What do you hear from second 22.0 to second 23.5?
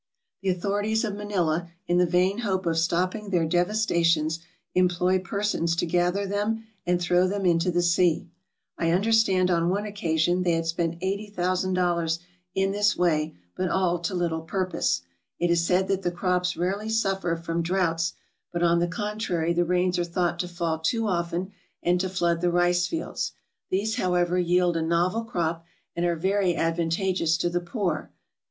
to flood the rice fields;